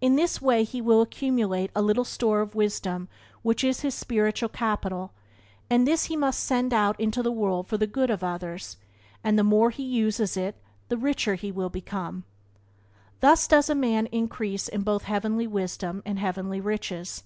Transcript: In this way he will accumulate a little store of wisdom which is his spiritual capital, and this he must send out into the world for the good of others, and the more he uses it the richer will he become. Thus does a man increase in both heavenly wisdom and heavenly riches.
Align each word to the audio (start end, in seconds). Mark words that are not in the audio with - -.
In 0.00 0.16
this 0.16 0.40
way 0.40 0.64
he 0.64 0.80
will 0.80 1.02
accumulate 1.02 1.70
a 1.76 1.82
little 1.82 2.02
store 2.06 2.40
of 2.40 2.54
wisdom 2.54 3.08
which 3.42 3.62
is 3.62 3.80
his 3.80 3.94
spiritual 3.94 4.48
capital, 4.48 5.12
and 5.68 5.86
this 5.86 6.04
he 6.04 6.16
must 6.16 6.40
send 6.42 6.72
out 6.72 6.98
into 6.98 7.22
the 7.22 7.30
world 7.30 7.66
for 7.66 7.76
the 7.76 7.86
good 7.86 8.08
of 8.08 8.24
others, 8.24 8.78
and 9.22 9.38
the 9.38 9.44
more 9.44 9.68
he 9.68 9.82
uses 9.82 10.34
it 10.34 10.56
the 10.88 10.96
richer 10.96 11.36
will 11.52 11.68
he 11.68 11.72
become. 11.72 12.24
Thus 13.20 13.46
does 13.46 13.68
a 13.68 13.74
man 13.74 14.06
increase 14.06 14.66
in 14.66 14.80
both 14.80 15.02
heavenly 15.02 15.46
wisdom 15.46 16.02
and 16.06 16.18
heavenly 16.18 16.62
riches. 16.62 17.22